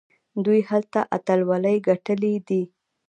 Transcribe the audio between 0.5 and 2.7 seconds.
هلته اتلولۍ ګټلي دي.